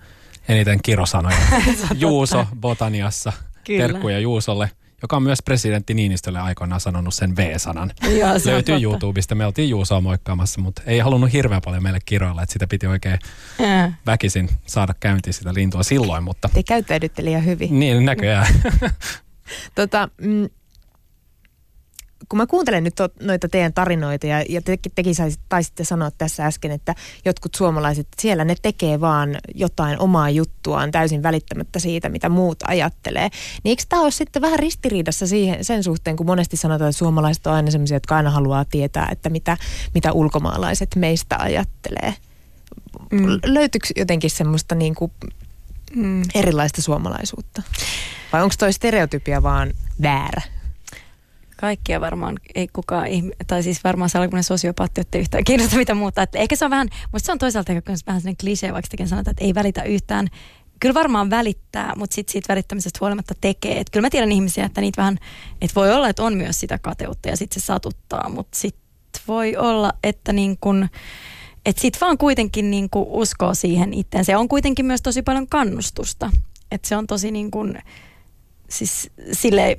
[0.48, 1.38] eniten kirosanoja.
[1.96, 3.34] Juuso Botaniassa.
[3.63, 3.88] Kyllä.
[3.88, 7.92] Terkkuja Juusolle joka on myös presidentti Niinistölle aikoinaan sanonut sen V-sanan.
[8.20, 9.36] Joo, Löytyy YouTubesta.
[9.36, 13.20] Me oltiin Juusoa moikkaamassa, mutta ei halunnut hirveän paljon meille kiroilla, että sitä piti oikein
[13.60, 13.92] ja.
[14.06, 16.24] väkisin saada käyntiin sitä lintua silloin.
[16.24, 16.50] Mutta...
[16.54, 17.80] Te käyttäydytte liian hyvin.
[17.80, 18.48] Niin, näköjään.
[19.76, 20.50] tota, mm,
[22.30, 25.15] kun mä kuuntelen nyt noita teidän tarinoita ja, ja te, tekin
[25.50, 31.24] taisitte sanoa tässä äsken, että jotkut suomalaiset, siellä ne tekee vaan jotain omaa juttuaan täysin
[31.24, 33.30] välittämättä siitä, mitä muut ajattelee.
[33.63, 37.48] Niin eikö tämä ole sitten vähän ristiriidassa siihen, sen suhteen, kun monesti sanotaan, että suomalaiset
[37.48, 39.58] on aina sellaisia, jotka aina haluaa tietää, että mitä,
[39.94, 42.13] mitä ulkomaalaiset meistä ajattelee.
[43.12, 43.28] Mm.
[43.46, 45.12] Löytyykö jotenkin semmoista niin kuin
[45.96, 46.22] mm.
[46.36, 47.62] erilaista suomalaisuutta?
[48.34, 50.59] Vai onko toi stereotypia vaan väärä?
[51.60, 53.08] Kaikkia varmaan ei kukaan,
[53.48, 56.22] tai siis varmaan sellainen sosiopaatti, että yhtään kiinnosta mitä muuta.
[56.22, 59.08] Että ehkä se on vähän, mutta se on toisaalta ehkä vähän sellainen klisee, vaikka sitäkin
[59.08, 60.28] sanotaan, että ei välitä yhtään.
[60.80, 63.80] Kyllä varmaan välittää, mutta sitten siitä välittämisestä huolimatta tekee.
[63.80, 65.17] Et kyllä mä tiedän ihmisiä, että niitä vähän,
[65.62, 69.58] että voi olla, että on myös sitä kateutta ja sitten se satuttaa, mutta sitten voi
[69.58, 70.89] olla, että niin kun,
[71.65, 74.26] että sit vaan kuitenkin niin kuin uskoo siihen itseään.
[74.26, 76.32] Se on kuitenkin myös tosi paljon kannustusta.
[76.72, 77.78] Että se on tosi niin kuin,
[78.69, 79.78] siis sille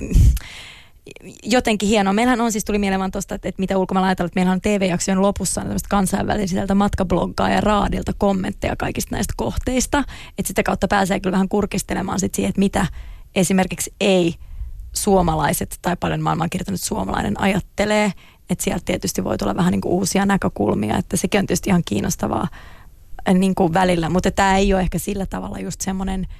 [1.42, 2.12] jotenkin hienoa.
[2.12, 4.60] Meillähän on siis, tuli mieleen vaan tuosta, että, että mitä ulkomailla ajatellaan, että meillä on
[4.60, 10.04] TV-jaksojen lopussa tämmöistä kansainvälisiltä matkabloggaa ja raadilta kommentteja kaikista näistä kohteista.
[10.38, 12.86] Että sitä kautta pääsee kyllä vähän kurkistelemaan sit siihen, että mitä
[13.34, 14.34] esimerkiksi ei
[14.92, 18.12] suomalaiset tai paljon maailmaa kirjoittanut suomalainen ajattelee.
[18.50, 21.82] Että sieltä tietysti voi tulla vähän niin kuin uusia näkökulmia, että sekin on tietysti ihan
[21.84, 22.48] kiinnostavaa
[23.34, 24.08] niin kuin välillä.
[24.08, 26.26] Mutta tämä ei ole ehkä sillä tavalla just semmoinen–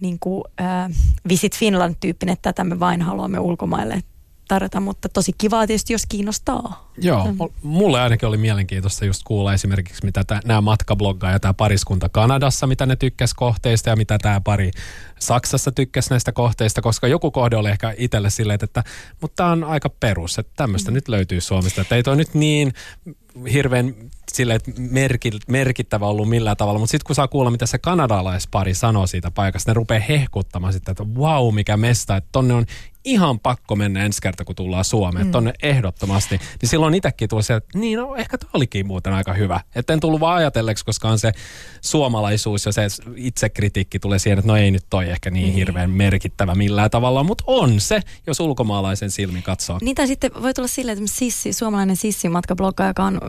[0.00, 0.90] niin kuin, äh,
[1.28, 4.02] Visit Finland-tyyppinen, että tätä me vain haluamme ulkomaille
[4.48, 6.90] tarjota, mutta tosi kivaa tietysti, jos kiinnostaa.
[6.98, 7.38] Joo, mm.
[7.62, 12.66] mulle ainakin oli mielenkiintoista just kuulla esimerkiksi, mitä tää, nämä matkabloggaa ja tämä pariskunta Kanadassa,
[12.66, 14.70] mitä ne tykkäs kohteista ja mitä tämä pari
[15.18, 18.84] Saksassa tykkäsi näistä kohteista, koska joku kohde oli ehkä itselle silleen, että
[19.20, 20.94] mutta tämä on aika perus, että tämmöistä mm.
[20.94, 22.72] nyt löytyy Suomesta, että ei toi nyt niin
[23.52, 23.94] hirveän
[24.32, 28.74] sille, että merki, merkittävä ollut millään tavalla, mutta sitten kun saa kuulla, mitä se kanadalaispari
[28.74, 32.66] sanoo siitä paikasta, ne rupeaa hehkuttamaan sitten, että vau, mikä mesta, että tonne on
[33.06, 35.32] ihan pakko mennä ensi kerta, kun tullaan Suomeen, mm.
[35.32, 36.38] tonne ehdottomasti.
[36.62, 39.60] Niin silloin itsekin tuli se, että niin, no ehkä tuo olikin muuten aika hyvä.
[39.74, 41.32] Että en tullut vaan ajatelleeksi, koska on se
[41.80, 42.82] suomalaisuus ja se
[43.16, 45.54] itsekritiikki tulee siihen, että no ei nyt toi ehkä niin, niin.
[45.54, 49.78] hirveän merkittävä millään tavalla, mutta on se, jos ulkomaalaisen silmin katsoo.
[49.82, 53.20] Niin tai sitten voi tulla silleen, että sissi, suomalainen sissi-matkablogga, joka on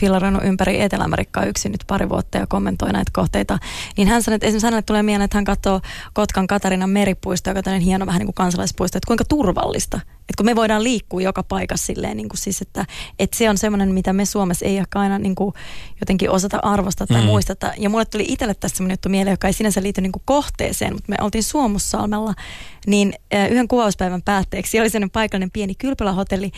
[0.00, 3.58] filarannut ympäri Etelä-Amerikkaa yksin nyt pari vuotta ja kommentoi näitä kohteita,
[3.96, 5.80] niin hän sanoi, että esimerkiksi hänelle tulee mieleen, että hän katsoo
[6.12, 10.00] Kotkan Katarinan meripuisto, joka on hieno vähän niin kuin kansalaispuisto, että kuinka turvallista.
[10.32, 12.86] Että kun me voidaan liikkua joka paikassa silleen, niin kuin siis, että,
[13.18, 15.54] että se on semmoinen, mitä me Suomessa ei ehkä aina niin kuin
[16.00, 17.26] jotenkin osata arvostaa tai mm.
[17.26, 17.72] muistata.
[17.78, 20.92] Ja mulle tuli itselle tästä semmoinen juttu mieleen, joka ei sinänsä liity niin kuin kohteeseen,
[20.92, 22.34] mutta me oltiin Suomussalmella,
[22.86, 23.12] niin
[23.50, 26.50] yhden kuvauspäivän päätteeksi oli sellainen paikallinen pieni kylpylähotelli.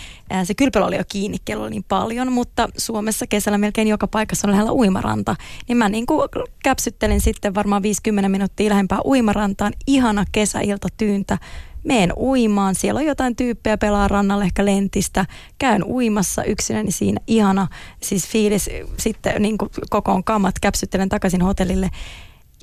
[0.44, 4.48] Se kylpylä oli jo kiinni, kello oli niin paljon, mutta Suomessa kesällä melkein joka paikassa
[4.48, 5.36] on lähellä uimaranta.
[5.68, 6.28] Niin mä niin kuin
[6.62, 9.72] käpsyttelin sitten varmaan 50 minuuttia lähempää uimarantaan.
[9.86, 11.38] Ihana kesäilta tyyntä
[11.84, 15.26] meen uimaan, siellä on jotain tyyppejä pelaa rannalla ehkä lentistä,
[15.58, 17.68] käyn uimassa yksinäni siinä, ihana
[18.02, 21.90] siis fiilis, sitten niin kuin kokoon kamat, käpsyttelen takaisin hotellille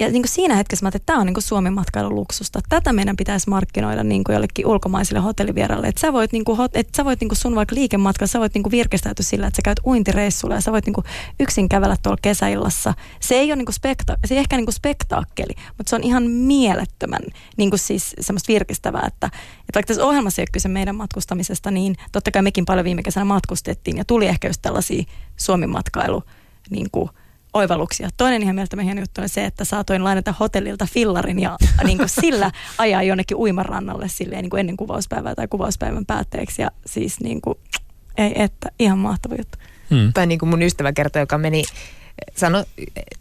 [0.01, 2.59] ja niin kuin siinä hetkessä mä ajattelin, että tämä on niin kuin Suomen matkailun luksusta.
[2.69, 5.87] Tätä meidän pitäisi markkinoida niin kuin jollekin ulkomaisille hotellivieraille.
[5.87, 8.53] Että sä voit, niin kuin, että sä voit niin kuin sun vaikka liikematkalla, sä voit
[8.53, 11.05] niin kuin virkistäytyä sillä, että sä käyt uintireissulla ja sä voit niin kuin
[11.39, 12.93] yksin kävellä tuolla kesäillassa.
[13.19, 16.03] Se ei ole niin kuin spekta- se ei ehkä niin kuin spektaakkeli, mutta se on
[16.03, 17.21] ihan mielettömän
[17.57, 21.71] niin kuin siis semmoista virkistävää, että, että vaikka tässä ohjelmassa ei ole kyse meidän matkustamisesta,
[21.71, 25.03] niin totta kai mekin paljon viime kesänä matkustettiin ja tuli ehkä just tällaisia
[25.37, 26.23] Suomi-matkailu
[26.69, 27.09] niin kuin
[27.53, 28.09] oivalluksia.
[28.17, 32.09] Toinen ihan mieltä hieno juttu on se, että saatoin lainata hotellilta fillarin ja niin kuin
[32.09, 36.61] sillä ajaa jonnekin uimarannalle silleen niin kuin ennen kuvauspäivää tai kuvauspäivän päätteeksi.
[36.61, 37.57] Ja siis niin kuin,
[38.17, 39.57] ei, että ihan mahtava juttu.
[39.89, 40.13] Hmm.
[40.13, 41.63] Tai niin kuin mun ystävä kertoi, joka meni
[42.35, 42.65] sano,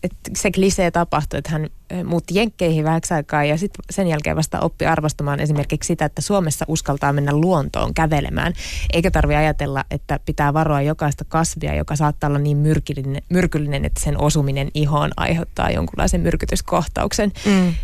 [0.02, 1.68] että se klisee tapahtui, että hän
[2.04, 6.64] muutti jenkkeihin vähäksi aikaa ja sitten sen jälkeen vasta oppi arvostamaan esimerkiksi sitä, että Suomessa
[6.68, 8.52] uskaltaa mennä luontoon kävelemään.
[8.92, 14.00] Eikä tarvi ajatella, että pitää varoa jokaista kasvia, joka saattaa olla niin myrkyllinen, myrkyllinen että
[14.04, 17.32] sen osuminen ihoon aiheuttaa jonkunlaisen myrkytyskohtauksen.
[17.44, 17.74] Mm.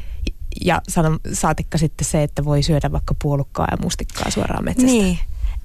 [0.65, 4.93] Ja sano, saatikka sitten se, että voi syödä vaikka puolukkaa ja mustikkaa suoraan metsästä.
[4.93, 5.19] Niin.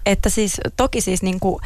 [0.05, 1.61] Että siis toki siis niin kuin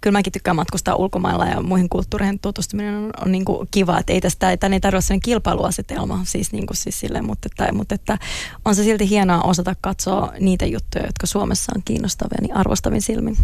[0.00, 4.12] kyllä mäkin tykkään matkustaa ulkomailla ja muihin kulttuureihin tutustuminen on, on niin kuin kiva, että
[4.12, 7.94] ei tästä, että ei tarvitse sellainen kilpailuasetelma siis, niin kuin siis silleen, mutta, että, mutta
[7.94, 8.18] että
[8.64, 13.36] on se silti hienoa osata katsoa niitä juttuja, jotka Suomessa on kiinnostavia, niin arvostavin silmin.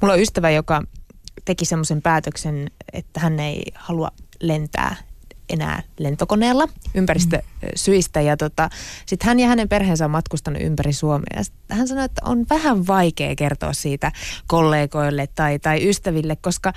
[0.00, 0.82] Mulla on ystävä, joka
[1.44, 4.96] teki semmoisen päätöksen, että hän ei halua lentää
[5.48, 8.20] enää lentokoneella ympäristösyistä.
[8.20, 8.70] Ja tota,
[9.06, 11.26] sitten hän ja hänen perheensä on matkustanut ympäri Suomea.
[11.36, 11.42] Ja
[11.76, 14.12] hän sanoi, että on vähän vaikea kertoa siitä
[14.46, 16.72] kollegoille tai, tai ystäville, koska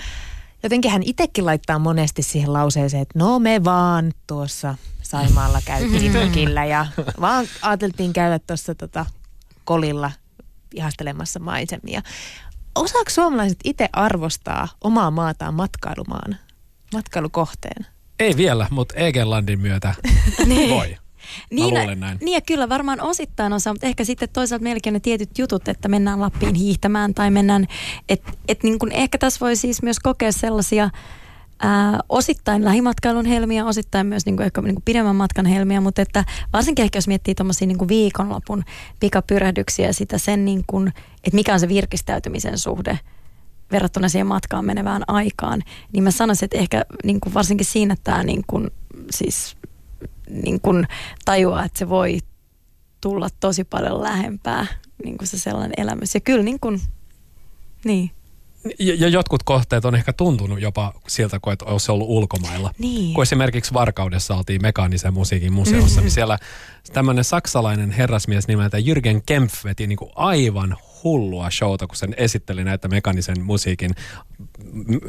[0.63, 6.65] jotenkin hän itsekin laittaa monesti siihen lauseeseen, että no me vaan tuossa Saimaalla käytiin mökillä
[6.65, 6.85] ja
[7.21, 9.05] vaan ajateltiin käydä tuossa tota
[9.63, 10.11] kolilla
[10.73, 12.01] ihastelemassa maisemia.
[12.75, 16.37] Osaako suomalaiset itse arvostaa omaa maataan matkailumaan,
[16.93, 17.85] matkailukohteen?
[18.19, 19.95] Ei vielä, mutta Egelandin myötä
[20.45, 20.69] niin.
[20.69, 20.97] voi.
[21.51, 21.73] Niin,
[22.21, 25.87] niin ja kyllä varmaan osittain osa, mutta ehkä sitten toisaalta meilläkin ne tietyt jutut, että
[25.87, 27.67] mennään Lappiin hiihtämään tai mennään,
[28.09, 30.89] että et niin kuin ehkä tässä voi siis myös kokea sellaisia
[31.59, 36.01] ää, osittain lähimatkailun helmiä, osittain myös niin kuin, ehkä niin kuin pidemmän matkan helmiä, mutta
[36.01, 38.63] että varsinkin ehkä jos miettii tuommoisia niin viikonlopun
[38.99, 40.87] pikapyrähdyksiä ja sitä sen, niin kuin,
[41.23, 42.99] että mikä on se virkistäytymisen suhde
[43.71, 48.23] verrattuna siihen matkaan menevään aikaan, niin mä sanoisin, että ehkä niin kuin varsinkin siinä tämä
[48.23, 48.71] niin kuin,
[49.11, 49.57] siis
[50.29, 50.87] niin kuin
[51.25, 52.19] tajuaa, että se voi
[53.01, 54.67] tulla tosi paljon lähempää
[55.03, 56.13] niin kuin se sellainen elämys.
[56.15, 56.81] Ja kyllä niin kuin,
[57.85, 58.11] niin.
[58.79, 62.71] Ja, ja jotkut kohteet on ehkä tuntunut jopa siltä, kun olisi ollut ulkomailla.
[62.79, 63.13] Niin.
[63.13, 66.01] Kun esimerkiksi Varkaudessa oltiin mekaanisen musiikin museossa, mm-hmm.
[66.01, 66.37] niin siellä
[66.93, 72.63] tämmöinen saksalainen herrasmies nimeltä Jürgen Kempf veti niin kuin aivan hullua showta, kun sen esitteli
[72.63, 73.91] näitä mekanisen musiikin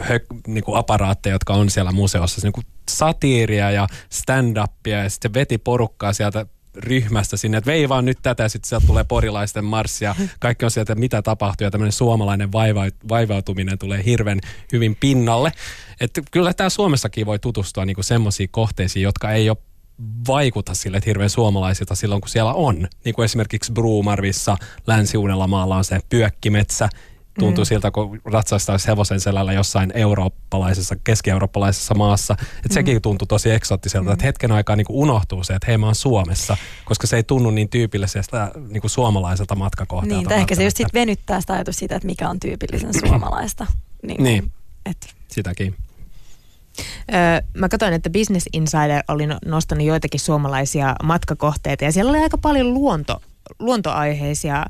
[0.08, 2.40] hö, niin kuin aparaatteja, jotka on siellä museossa.
[2.42, 6.46] Niin kuin satiiria ja stand-upia ja sitten veti porukkaa sieltä
[6.76, 10.64] ryhmästä sinne, että vei vaan nyt tätä ja sitten sieltä tulee porilaisten marssi ja kaikki
[10.64, 14.40] on sieltä, että mitä tapahtuu ja tämmöinen suomalainen vaiva, vaivautuminen tulee hirveän
[14.72, 15.52] hyvin pinnalle.
[16.00, 19.58] Että kyllä tämä Suomessakin voi tutustua niinku semmoisiin kohteisiin, jotka ei ole
[20.26, 22.88] vaikuta sille hirveän suomalaisilta silloin, kun siellä on.
[23.04, 24.56] Niin kuin esimerkiksi Bruumarvissa,
[24.86, 26.88] Länsi-Uudellamaalla on se pyökkimetsä,
[27.38, 27.66] Tuntuu mm.
[27.66, 32.36] siltä, kun ratsastaisi hevosen selällä jossain eurooppalaisessa, keski-eurooppalaisessa maassa.
[32.40, 32.72] Että mm.
[32.72, 34.12] sekin tuntui tosi eksottiselta, mm.
[34.12, 37.22] että hetken aikaa niin kuin unohtuu se, että hei mä oon Suomessa, koska se ei
[37.22, 40.28] tunnu niin tyypillisestä niin kuin suomalaiselta matkakohteelta.
[40.28, 43.66] Niin, ehkä se just sit venyttää sitä ajatus siitä, että mikä on tyypillisen suomalaista.
[44.02, 44.52] Niin, niin.
[44.86, 45.14] Et.
[45.28, 45.74] sitäkin.
[47.14, 52.18] Öö, mä katsoin, että Business Insider oli no-, nostanut joitakin suomalaisia matkakohteita ja siellä oli
[52.18, 53.22] aika paljon luonto,
[53.58, 54.66] luontoaiheisia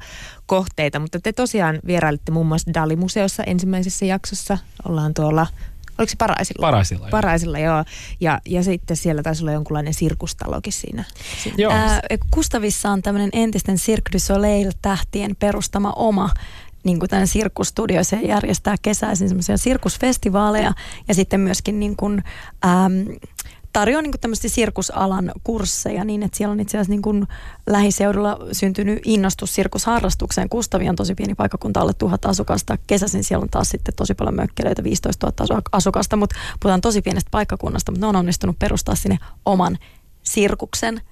[0.47, 4.59] kohteita, mutta te tosiaan vierailitte muun muassa Dali-museossa ensimmäisessä jaksossa.
[4.89, 5.47] Ollaan tuolla
[5.99, 6.61] Oliko se Paraisilla?
[6.61, 7.11] Paraisilla, joo.
[7.11, 7.85] Paraisilla, joo.
[8.21, 11.05] Ja, ja sitten siellä taisi olla jonkunlainen sirkustalokin siinä.
[11.43, 11.57] siinä.
[11.59, 11.73] Joo.
[11.73, 16.31] Ää, Kustavissa on tämmöinen entisten Cirque du Soleil-tähtien perustama oma
[16.89, 17.27] niin kuin tämän
[18.03, 20.73] se järjestää kesäisin semmoisia sirkusfestivaaleja
[21.09, 22.23] ja sitten myöskin niin kuin,
[22.65, 23.17] äm,
[23.73, 27.27] tarjoaa niin tämmöistä sirkusalan kursseja niin, että siellä on itse asiassa niin kuin
[27.67, 30.49] lähiseudulla syntynyt innostus sirkusharrastukseen.
[30.49, 32.79] Kustavi on tosi pieni paikkakunta, alle tuhat asukasta.
[32.87, 37.31] Kesäisin siellä on taas sitten tosi paljon mökkeleitä, 15 000 asukasta, mutta puhutaan tosi pienestä
[37.31, 39.79] paikkakunnasta, mutta ne on onnistunut perustaa sinne oman
[40.23, 41.01] sirkuksen–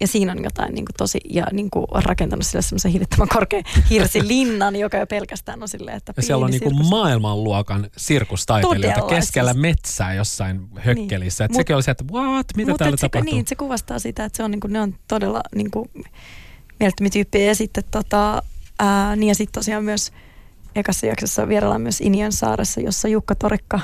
[0.00, 3.64] ja siinä on jotain niin kuin tosi, ja niin kuin rakentanut sille semmoisen hillittömän korkean
[3.90, 9.52] hirsilinnan, joka jo pelkästään on silleen, että Ja siellä on niin kuin maailmanluokan sirkustaiteilijoita keskellä
[9.52, 9.62] siis.
[9.62, 11.44] metsää jossain hökkelissä.
[11.44, 11.46] Niin.
[11.46, 13.34] Että sekin oli se, että what, mitä Mut täällä se, tapahtuu?
[13.34, 15.90] Niin, se kuvastaa sitä, että se on, niin kuin, ne on todella niin kuin,
[16.80, 17.46] mielettömiä tyyppejä.
[17.46, 18.42] Ja sitten tota,
[18.78, 20.12] ää, niin ja sitten tosiaan myös
[20.74, 23.80] ekassa jaksossa vieraillaan myös Inian saaressa, jossa Jukka Torikka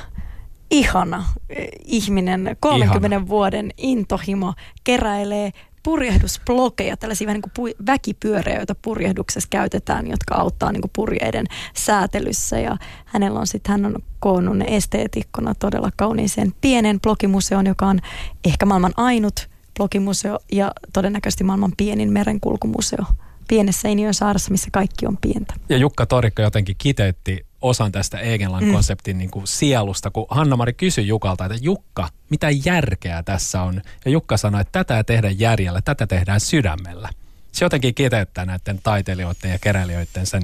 [0.70, 3.28] ihana eh, ihminen, 30 ihana.
[3.28, 10.80] vuoden intohimo, keräilee purjehdusblogeja, tällaisia vähän niin kuin väkipyöriä, joita purjehduksessa käytetään, jotka auttaa niin
[10.80, 12.58] kuin purjeiden säätelyssä.
[12.58, 18.00] Ja hänellä on sitten, hän on koonnut esteetikkona todella kauniiseen pienen blogimuseon, joka on
[18.44, 23.04] ehkä maailman ainut blogimuseo ja todennäköisesti maailman pienin merenkulkumuseo
[23.48, 25.54] pienessä Iniön saaressa, missä kaikki on pientä.
[25.68, 28.72] Ja Jukka Torikka jotenkin kiteytti osan tästä Egenlan mm.
[28.72, 33.82] konseptin niin kuin sielusta, kun Hanna-Mari kysyi Jukalta, että Jukka, mitä järkeä tässä on?
[34.04, 37.08] Ja Jukka sanoi, että tätä ei tehdä järjellä, tätä tehdään sydämellä.
[37.52, 40.42] Se jotenkin kiteyttää näiden taiteilijoiden ja keräilijöiden sen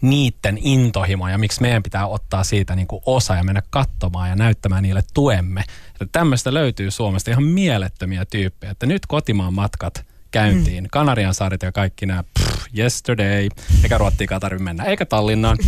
[0.00, 4.82] niiden intohimoja, miksi meidän pitää ottaa siitä niin kuin osa ja mennä katsomaan ja näyttämään
[4.82, 5.64] niille tuemme.
[5.90, 10.84] Että tämmöistä löytyy Suomesta ihan mielettömiä tyyppejä, että nyt kotimaan matkat käyntiin.
[10.84, 10.88] Mm.
[10.92, 13.48] Kanarian saaret ja kaikki nämä pff, yesterday,
[13.82, 15.58] eikä Ruottiikaan tarvitse mennä, eikä Tallinnaan.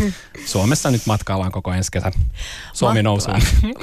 [0.45, 2.13] Suomessa nyt matkaillaan koko ensi kesä.
[2.73, 3.35] Suomi nousuu.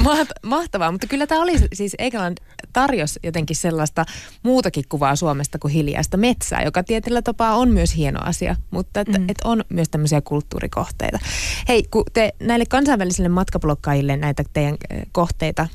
[0.43, 2.37] Mahtavaa, mutta kyllä tämä oli siis England
[2.73, 4.05] tarjos jotenkin sellaista
[4.43, 9.19] muutakin kuvaa Suomesta kuin hiljaista metsää, joka tietyllä tapaa on myös hieno asia, mutta että,
[9.19, 9.29] mm.
[9.29, 11.19] et on myös tämmöisiä kulttuurikohteita.
[11.67, 14.77] Hei, kun te näille kansainvälisille matkablokkaajille näitä teidän
[15.11, 15.67] kohteita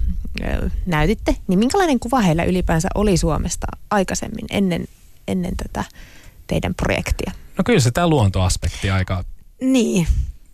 [0.87, 4.87] näytitte, niin minkälainen kuva heillä ylipäänsä oli Suomesta aikaisemmin ennen
[5.29, 5.85] ennen tätä
[6.47, 7.33] teidän projektia?
[7.59, 9.25] No kyllä se tämä luontoaspekti aika...
[9.61, 10.07] Niin,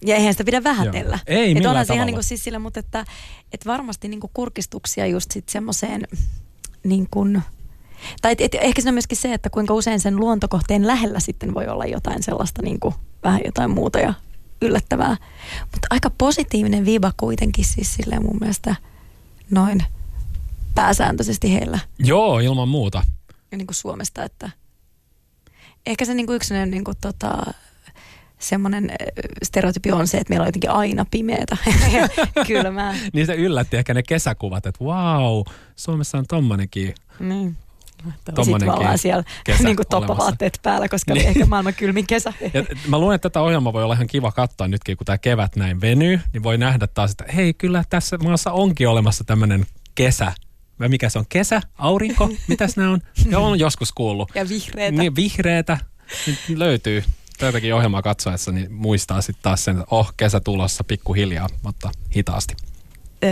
[0.07, 1.19] ja eihän sitä pidä vähätellä.
[1.27, 1.39] Joo.
[1.39, 1.95] Ei millään tavalla.
[1.95, 3.05] ihan niin kuin siis sillä, mutta että,
[3.53, 6.09] että varmasti niin kuin kurkistuksia just sitten semmoiseen
[6.85, 7.43] niin kuin,
[8.23, 11.55] tai et, et, ehkä se on myöskin se, että kuinka usein sen luontokohteen lähellä sitten
[11.55, 14.15] voi olla jotain sellaista niin kuin, vähän jotain muuta ja
[14.63, 15.17] yllättävää.
[15.61, 18.77] Mutta aika positiivinen viiva kuitenkin siis silleen mun mielestä
[19.51, 19.85] noin
[20.75, 21.79] pääsääntöisesti heillä.
[21.99, 23.03] Joo, ilman muuta.
[23.51, 24.51] Niin kuin Suomesta, että
[25.87, 27.55] ehkä se niinku yksi niinku tota,
[28.39, 28.91] semmoinen
[29.43, 31.57] stereotypi on se, että meillä on jotenkin aina pimeätä
[31.97, 32.09] ja
[32.47, 32.95] kylmää.
[33.13, 35.43] niin se yllätti ehkä ne kesäkuvat, että wow,
[35.77, 36.95] Suomessa on tommonenkin.
[37.21, 37.57] Niin.
[38.15, 39.25] Sitten Tommonenkin me ollaan siellä
[39.65, 41.27] niin kuin toppavaatteet päällä, koska Niin.
[41.27, 42.33] ehkä maailman kylmin kesä.
[42.55, 45.57] Ja mä luulen, että tätä ohjelmaa voi olla ihan kiva katsoa nytkin, kun tämä kevät
[45.57, 50.33] näin venyy, niin voi nähdä taas, että hei, kyllä tässä maassa onkin olemassa tämmöinen kesä.
[50.81, 51.25] Vai mikä se on?
[51.29, 51.63] Kesä?
[51.79, 52.31] Aurinko?
[52.49, 53.01] Mitäs nämä on?
[53.31, 54.31] Joo, on joskus kuullut.
[54.35, 55.03] Ja vihreitä.
[55.03, 55.79] Niin, vihreätä.
[56.27, 57.05] Nyt löytyy
[57.39, 62.55] tätäkin ohjelmaa katsoessa, niin muistaa sitten taas sen, että oh, kesä tulossa pikkuhiljaa, mutta hitaasti.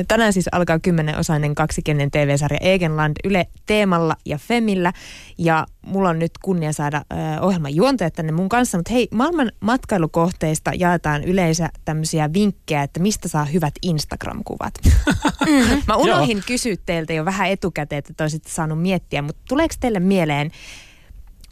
[0.09, 4.93] Tänään siis alkaa kymmenenosainen kaksikielinen TV-sarja Egenland Yle Teemalla ja Femillä.
[5.39, 7.03] Ja mulla on nyt kunnia saada
[7.41, 8.79] ohjelman juontajat tänne mun kanssa.
[8.79, 14.75] Mutta hei, maailman matkailukohteista jaetaan yleensä tämmöisiä vinkkejä, että mistä saa hyvät Instagram-kuvat.
[15.89, 19.23] Mä unohdin kysyä teiltä jo vähän etukäteen, että te olisitte saanut miettiä.
[19.23, 20.51] Mutta tuleeko teille mieleen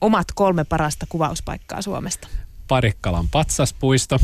[0.01, 2.29] omat kolme parasta kuvauspaikkaa Suomesta?
[2.69, 4.19] Parikkalan patsaspuisto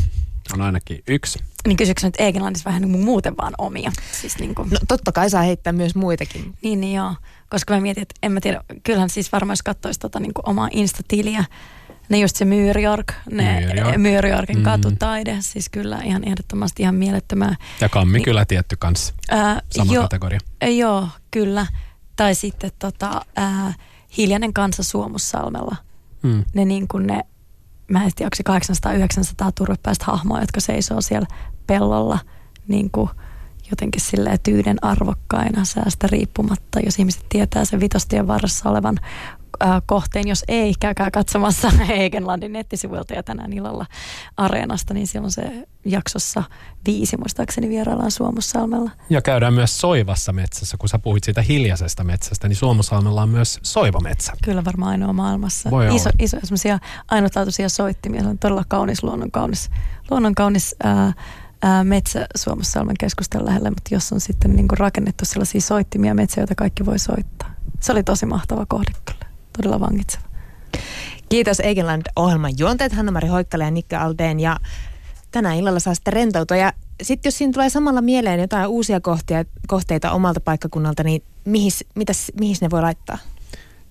[0.53, 1.39] on ainakin yksi.
[1.67, 3.91] Niin kysyksä nyt Egenlandissa vähän niin kuin muuten vaan omia?
[4.21, 6.53] Siis niin, kuin, No totta kai saa heittää myös muitakin.
[6.61, 7.15] niin, niin joo.
[7.49, 10.49] Koska mä mietin, että en mä tiedä, kyllähän siis varmaan jos katsoisi tota niin kuin
[10.49, 11.45] omaa Insta-tiliä,
[12.09, 13.97] ne just se Myyrjork, ne New York.
[13.97, 14.63] Myyrjorkin Mm.
[14.63, 17.55] katutaide, siis kyllä ihan ehdottomasti ihan mielettömää.
[17.81, 19.13] Ja kammi kyllä tietty kanssa.
[19.29, 20.39] Ää, Sama jo- kategoria.
[20.77, 21.65] Joo, kyllä.
[22.15, 23.73] Tai sitten tota, ää,
[24.17, 25.75] Hiljainen kansa Suomussalmella.
[26.23, 26.43] Mm.
[26.53, 27.21] Ne niin kuin ne,
[27.87, 31.27] mä en tiedä, onko se 800-900 turvepäistä hahmoa, jotka seisoo siellä
[31.67, 32.19] pellolla
[32.67, 33.09] niin kuin
[33.71, 38.99] jotenkin silleen tyyden arvokkaina säästä riippumatta, jos ihmiset tietää sen vitostien varressa olevan
[39.85, 43.85] kohteen, jos ei, käykää katsomassa Egenlandin nettisivuilta ja tänään illalla
[44.37, 46.43] Areenasta, niin siellä on se jaksossa
[46.85, 48.91] viisi, muistaakseni vieraillaan Suomussalmella.
[49.09, 53.59] Ja käydään myös soivassa metsässä, kun sä puhuit siitä hiljaisesta metsästä, niin Suomusalmella on myös
[53.63, 54.33] soiva metsä.
[54.43, 55.71] Kyllä varmaan ainoa maailmassa.
[55.71, 56.17] Voi iso, olla.
[56.19, 56.79] iso semmoisia
[57.11, 58.21] ainutlaatuisia soittimia.
[58.21, 59.69] Se on todella kaunis, luonnon kaunis,
[60.11, 61.13] luonnon kaunis ää,
[61.61, 66.41] ää, metsä Suomussalmen keskustan lähellä, mutta jos on sitten niin kuin rakennettu sellaisia soittimia metsä,
[66.41, 67.53] joita kaikki voi soittaa.
[67.79, 69.22] Se oli tosi mahtava kohde kyllä.
[69.57, 70.23] Todella vangitseva.
[71.29, 74.57] Kiitos Egeland-ohjelman juonteet Hanna-Mari Hoikkala ja Nikka Aldeen ja
[75.31, 76.57] tänä illalla saa sitten rentoutua.
[76.57, 81.85] Ja sitten jos siinä tulee samalla mieleen jotain uusia kohtia, kohteita omalta paikkakunnalta, niin mihis,
[81.95, 83.17] mitäs, mihis ne voi laittaa?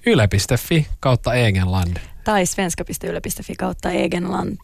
[0.06, 1.96] Yle.fi kautta Egenland.
[2.24, 4.58] Tai svenska.yle.fi kautta Egenland.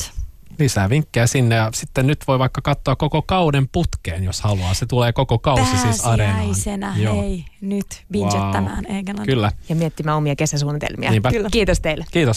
[0.59, 4.75] Lisää vinkkejä sinne ja sitten nyt voi vaikka katsoa koko kauden putkeen, jos haluaa.
[4.75, 6.39] Se tulee koko kausi siis areenaan.
[6.47, 7.21] Pääsiäisenä, Joo.
[7.23, 9.27] hei, nyt bingettämään Egenland.
[9.27, 9.53] Kyllä.
[9.69, 11.11] Ja miettimään omia kesäsuunnitelmia.
[11.11, 11.31] Niinpä.
[11.31, 11.49] Kyllä.
[11.53, 12.05] Kiitos teille.
[12.11, 12.37] Kiitos.